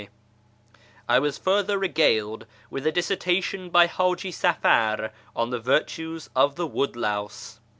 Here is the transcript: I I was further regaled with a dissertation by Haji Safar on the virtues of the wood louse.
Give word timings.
I 0.01 0.07
I 1.09 1.19
was 1.19 1.37
further 1.37 1.77
regaled 1.77 2.47
with 2.71 2.87
a 2.87 2.91
dissertation 2.91 3.69
by 3.69 3.85
Haji 3.85 4.31
Safar 4.31 5.11
on 5.35 5.51
the 5.51 5.59
virtues 5.59 6.27
of 6.35 6.55
the 6.55 6.65
wood 6.65 6.95
louse. 6.95 7.59